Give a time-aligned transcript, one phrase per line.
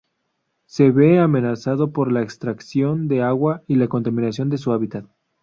[0.65, 5.05] Se ve amenazado por la extracción de agua y la contaminación de su hábitat.